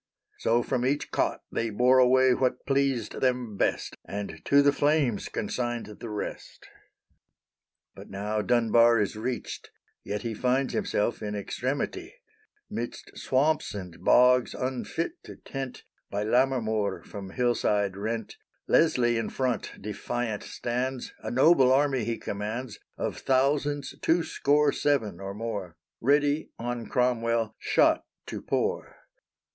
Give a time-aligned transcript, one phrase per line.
[0.39, 5.29] So from each cot They bore away what pleased them best, And to the flames
[5.29, 6.67] consigned the rest.
[7.93, 9.69] But now Dunbar is reached;
[10.03, 12.15] yet he Finds himself in extremity;
[12.67, 18.37] Midst swamps and bogs unfit to tent, By Lammermoor from hillside rent,
[18.67, 25.19] Leslie in front defiant stands A noble army he commands Of thousands two score seven,
[25.19, 28.95] or more, Ready on Cromwell shot to pour.